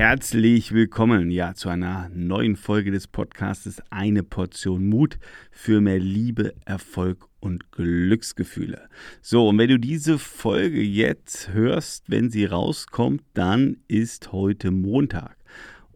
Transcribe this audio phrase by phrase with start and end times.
[0.00, 5.18] Herzlich willkommen ja zu einer neuen Folge des Podcastes Eine Portion Mut
[5.50, 8.88] für mehr Liebe, Erfolg und Glücksgefühle.
[9.20, 15.36] So, und wenn du diese Folge jetzt hörst, wenn sie rauskommt, dann ist heute Montag.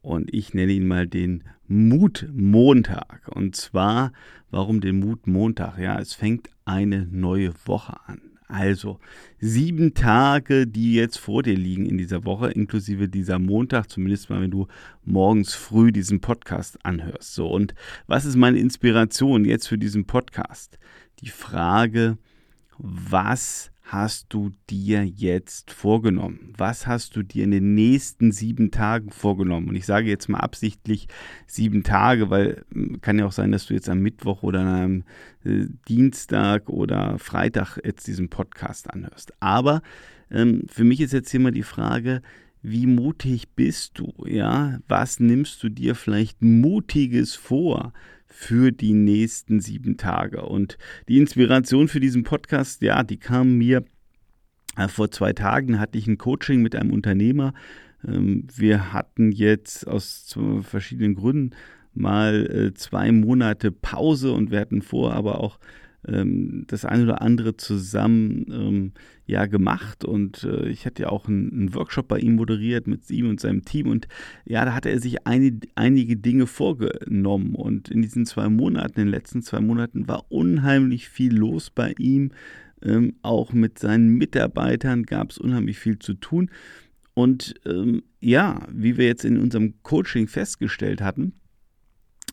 [0.03, 3.31] Und ich nenne ihn mal den Mutmontag.
[3.35, 4.13] Und zwar,
[4.51, 5.79] warum den Mutmontag?
[5.79, 8.21] Ja, es fängt eine neue Woche an.
[8.47, 9.01] Also
[9.41, 14.43] sieben Tage, die jetzt vor dir liegen in dieser Woche, inklusive dieser Montag, zumindest mal,
[14.43, 14.69] wenn du
[15.03, 17.35] morgens früh diesen Podcast anhörst.
[17.35, 17.75] So, und
[18.07, 20.79] was ist meine Inspiration jetzt für diesen Podcast?
[21.21, 22.19] Die Frage,
[22.77, 26.55] was hast du dir jetzt vorgenommen?
[26.57, 29.69] Was hast du dir in den nächsten sieben Tagen vorgenommen?
[29.69, 31.07] Und ich sage jetzt mal absichtlich
[31.47, 35.05] sieben Tage, weil hm, kann ja auch sein, dass du jetzt am Mittwoch oder einem
[35.45, 39.35] äh, Dienstag oder Freitag jetzt diesen Podcast anhörst.
[39.41, 39.83] Aber
[40.31, 42.23] ähm, für mich ist jetzt hier mal die Frage,
[42.63, 44.15] wie mutig bist du?
[44.25, 47.93] Ja, was nimmst du dir vielleicht Mutiges vor?
[48.37, 50.43] Für die nächsten sieben Tage.
[50.43, 50.77] Und
[51.09, 53.85] die Inspiration für diesen Podcast, ja, die kam mir
[54.77, 57.55] äh, vor zwei Tagen, hatte ich ein Coaching mit einem Unternehmer.
[58.07, 61.53] Ähm, wir hatten jetzt aus verschiedenen Gründen
[61.95, 65.61] mal äh, zwei Monate Pause und wir hatten vor, aber auch
[66.09, 68.93] ähm, das eine oder andere zusammen ähm,
[69.27, 73.09] ja gemacht und äh, ich hatte ja auch einen, einen, Workshop bei ihm moderiert mit
[73.11, 74.09] ihm und seinem Team und
[74.45, 79.07] ja, da hatte er sich eine, einige Dinge vorgenommen und in diesen zwei Monaten, in
[79.07, 82.33] den letzten zwei Monaten war unheimlich viel los bei ihm.
[82.83, 86.51] Ähm, auch mit seinen Mitarbeitern gab es unheimlich viel zu tun.
[87.15, 91.33] Und ähm, ja, wie wir jetzt in unserem Coaching festgestellt hatten,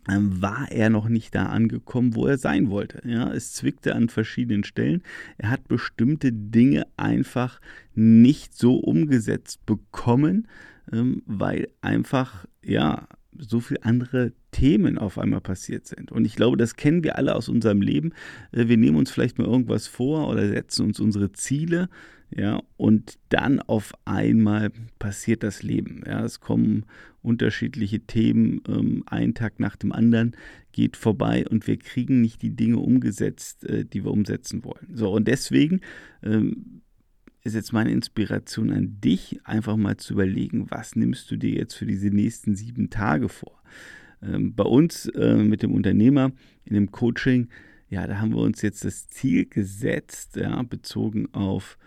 [0.08, 3.02] war er noch nicht da angekommen, wo er sein wollte.
[3.08, 5.04] Ja, es zwickte an verschiedenen Stellen.
[5.38, 7.62] Er hat bestimmte Dinge einfach
[7.94, 10.48] nicht so umgesetzt bekommen,
[10.92, 13.08] ähm, weil einfach, ja,
[13.38, 16.12] so viele andere Themen auf einmal passiert sind.
[16.12, 18.14] Und ich glaube, das kennen wir alle aus unserem Leben.
[18.52, 21.90] Äh, wir nehmen uns vielleicht mal irgendwas vor oder setzen uns unsere Ziele,
[22.36, 26.04] ja, und dann auf einmal passiert das Leben.
[26.06, 26.86] Ja, es kommen
[27.22, 30.36] unterschiedliche Themen, ähm, ein Tag nach dem anderen
[30.72, 34.88] geht vorbei und wir kriegen nicht die Dinge umgesetzt, äh, die wir umsetzen wollen.
[34.94, 35.82] So, und deswegen
[36.24, 36.82] ähm,
[37.44, 41.74] ist jetzt meine Inspiration an dich, einfach mal zu überlegen, was nimmst du dir jetzt
[41.74, 43.62] für diese nächsten sieben Tage vor.
[44.22, 46.32] Ähm, bei uns äh, mit dem Unternehmer
[46.64, 47.50] in dem Coaching,
[47.90, 51.78] ja, da haben wir uns jetzt das Ziel gesetzt, ja, bezogen auf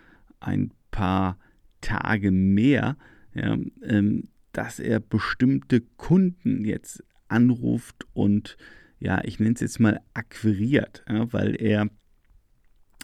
[0.44, 1.38] ein paar
[1.81, 2.97] Tage mehr,
[3.34, 8.56] ja, ähm, dass er bestimmte Kunden jetzt anruft und
[9.00, 11.82] ja, ich nenne es jetzt mal akquiriert, ja, weil er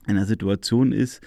[0.07, 1.21] in einer Situation ist,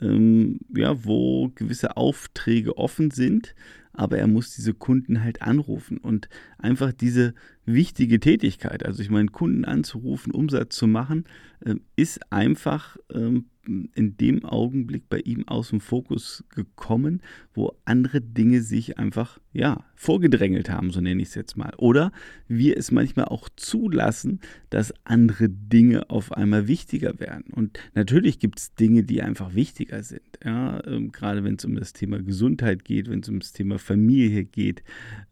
[0.00, 3.54] ähm, ja, wo gewisse Aufträge offen sind,
[3.92, 5.98] aber er muss diese Kunden halt anrufen.
[5.98, 7.34] Und einfach diese
[7.66, 11.24] wichtige Tätigkeit, also ich meine, Kunden anzurufen, Umsatz zu machen,
[11.60, 17.22] äh, ist einfach ähm, in dem Augenblick bei ihm aus dem Fokus gekommen,
[17.54, 21.72] wo andere Dinge sich einfach, ja, vorgedrängelt haben, so nenne ich es jetzt mal.
[21.78, 22.12] Oder
[22.48, 27.52] wir es manchmal auch zulassen, dass andere Dinge auf einmal wichtiger werden.
[27.52, 30.22] Und natürlich gibt es Dinge, die einfach wichtiger sind.
[30.44, 33.78] Ja, ähm, gerade wenn es um das Thema Gesundheit geht, wenn es um das Thema
[33.78, 34.82] Familie geht,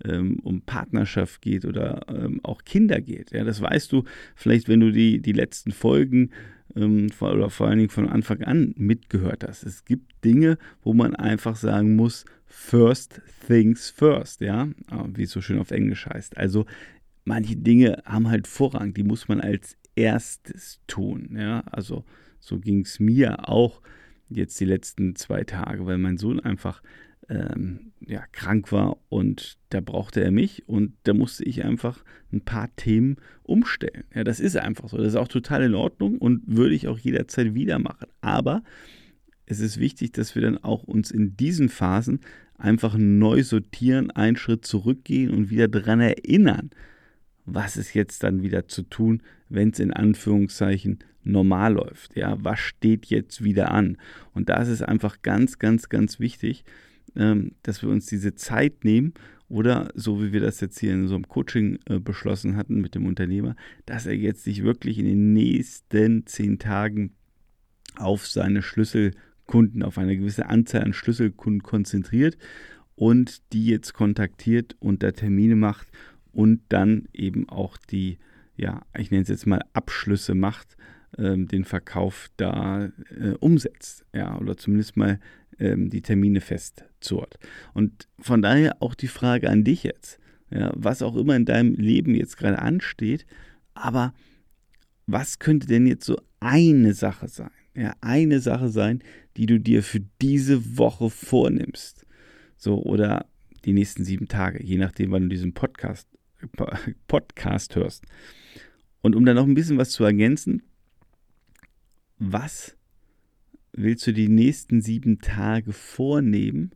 [0.04, 3.32] ähm, um Partnerschaft geht oder ähm, auch Kinder geht.
[3.32, 6.30] Ja, das weißt du vielleicht, wenn du die, die letzten Folgen
[6.76, 9.64] ähm, oder vor allen Dingen von Anfang an mitgehört hast.
[9.64, 15.30] Es gibt Dinge, wo man einfach sagen muss, first things first, ja, ah, wie es
[15.30, 16.36] so schön auf Englisch heißt.
[16.36, 16.66] Also
[17.24, 21.60] manche Dinge haben halt Vorrang, die muss man als erstes tun, ja.
[21.70, 22.04] Also
[22.40, 23.80] so ging es mir auch
[24.28, 26.82] jetzt die letzten zwei Tage, weil mein Sohn einfach
[27.32, 32.42] ähm, ja, krank war und da brauchte er mich und da musste ich einfach ein
[32.42, 34.04] paar Themen umstellen.
[34.14, 34.98] Ja, das ist einfach so.
[34.98, 38.08] Das ist auch total in Ordnung und würde ich auch jederzeit wieder machen.
[38.20, 38.62] Aber
[39.46, 42.20] es ist wichtig, dass wir dann auch uns in diesen Phasen
[42.58, 46.70] einfach neu sortieren, einen Schritt zurückgehen und wieder daran erinnern,
[47.44, 52.16] was ist jetzt dann wieder zu tun, wenn es in Anführungszeichen normal läuft.
[52.16, 53.96] Ja, was steht jetzt wieder an?
[54.32, 56.64] Und da ist es einfach ganz, ganz, ganz wichtig,
[57.16, 59.14] ähm, dass wir uns diese Zeit nehmen
[59.48, 62.94] oder so wie wir das jetzt hier in so einem Coaching äh, beschlossen hatten mit
[62.94, 63.54] dem Unternehmer,
[63.84, 67.12] dass er jetzt sich wirklich in den nächsten zehn Tagen
[67.96, 72.38] auf seine Schlüsselkunden, auf eine gewisse Anzahl an Schlüsselkunden konzentriert
[72.94, 75.88] und die jetzt kontaktiert und da Termine macht
[76.32, 78.18] und dann eben auch die,
[78.56, 80.76] ja, ich nenne es jetzt mal Abschlüsse macht,
[81.18, 85.20] ähm, den Verkauf da äh, umsetzt, ja, oder zumindest mal
[85.62, 87.38] ähm, die Termine festzurrt.
[87.72, 90.18] Und von daher auch die Frage an dich jetzt,
[90.50, 93.24] ja, was auch immer in deinem Leben jetzt gerade ansteht,
[93.74, 94.12] aber
[95.06, 97.50] was könnte denn jetzt so eine Sache sein?
[97.74, 99.02] Ja, eine Sache sein,
[99.36, 102.06] die du dir für diese Woche vornimmst.
[102.56, 103.26] So, oder
[103.64, 106.08] die nächsten sieben Tage, je nachdem, wann du diesen Podcast,
[107.06, 108.04] Podcast hörst.
[109.00, 110.62] Und um dann noch ein bisschen was zu ergänzen,
[112.18, 112.76] was
[113.72, 116.72] willst du die nächsten sieben Tage vornehmen,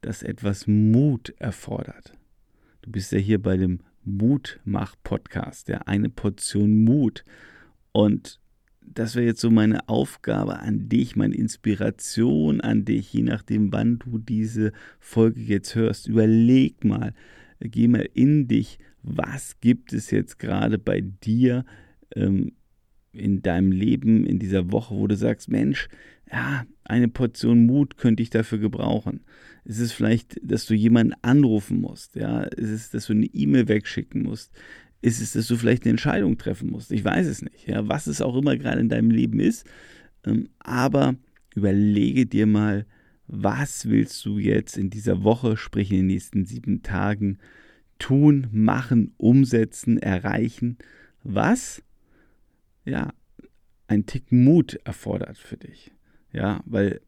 [0.00, 2.14] das etwas Mut erfordert?
[2.82, 7.24] Du bist ja hier bei dem Mutmach-Podcast, ja, eine Portion Mut.
[7.92, 8.40] Und
[8.80, 13.98] das wäre jetzt so meine Aufgabe an dich, meine Inspiration an dich, je nachdem, wann
[13.98, 16.08] du diese Folge jetzt hörst.
[16.08, 17.14] Überleg mal,
[17.60, 21.64] geh mal in dich, was gibt es jetzt gerade bei dir
[22.14, 22.52] ähm,
[23.12, 25.88] in deinem Leben, in dieser Woche, wo du sagst, Mensch,
[26.30, 29.20] ja, eine Portion Mut könnte ich dafür gebrauchen.
[29.64, 33.68] Es ist vielleicht, dass du jemanden anrufen musst, ja, es ist, dass du eine E-Mail
[33.68, 34.52] wegschicken musst,
[35.02, 36.90] ist es, dass du vielleicht eine Entscheidung treffen musst.
[36.90, 39.66] Ich weiß es nicht, ja, was es auch immer gerade in deinem Leben ist,
[40.24, 41.16] ähm, aber
[41.54, 42.86] überlege dir mal,
[43.26, 47.38] was willst du jetzt in dieser Woche, sprich in den nächsten sieben Tagen,
[47.98, 50.76] tun, machen, umsetzen, erreichen,
[51.22, 51.82] was
[52.84, 53.12] ja
[53.86, 55.92] ein Tick Mut erfordert für dich.
[56.32, 57.00] Ja, weil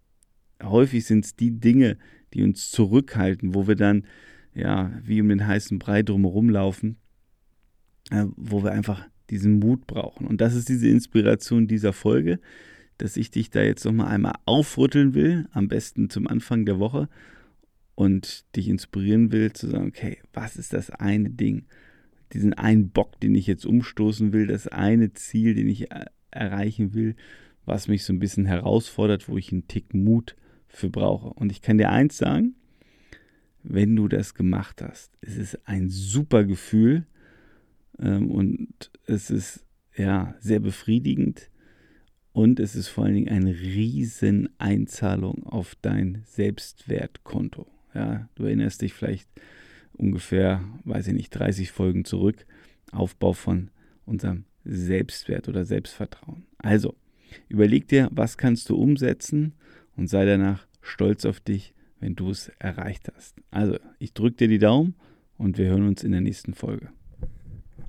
[0.63, 1.97] häufig sind es die Dinge,
[2.33, 4.07] die uns zurückhalten, wo wir dann
[4.55, 6.97] ja wie um den heißen Brei drumherum laufen,
[8.11, 10.27] äh, wo wir einfach diesen Mut brauchen.
[10.27, 12.39] Und das ist diese Inspiration dieser Folge,
[12.99, 17.09] dass ich dich da jetzt nochmal einmal aufrütteln will, am besten zum Anfang der Woche
[17.95, 21.65] und dich inspirieren will, zu sagen, okay, was ist das eine Ding,
[22.33, 25.89] diesen einen Bock, den ich jetzt umstoßen will, das eine Ziel, den ich
[26.31, 27.15] erreichen will,
[27.65, 30.37] was mich so ein bisschen herausfordert, wo ich einen Tick Mut
[30.67, 31.29] für brauche.
[31.29, 32.55] Und ich kann dir eins sagen,
[33.63, 37.07] wenn du das gemacht hast, es ist ein super Gefühl
[37.99, 39.65] ähm, und es ist
[39.97, 41.51] ja sehr befriedigend
[42.33, 47.67] und es ist vor allen Dingen eine riesen Einzahlung auf dein Selbstwertkonto.
[47.95, 49.29] Ja, du erinnerst dich vielleicht
[49.97, 52.47] ungefähr, weiß ich nicht, 30 Folgen zurück,
[52.93, 53.71] Aufbau von
[54.05, 56.45] unserem Selbstwert oder Selbstvertrauen.
[56.59, 56.95] Also,
[57.49, 59.55] überleg dir, was kannst du umsetzen
[59.97, 63.37] und sei danach stolz auf dich, wenn du es erreicht hast.
[63.51, 64.95] Also, ich drücke dir die Daumen
[65.39, 66.91] und wir hören uns in der nächsten Folge.